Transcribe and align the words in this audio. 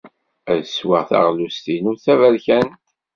Ad 0.51 0.63
sweɣ 0.65 1.03
taɣlust-inu 1.09 1.91
d 1.95 1.99
taberkant. 2.05 2.77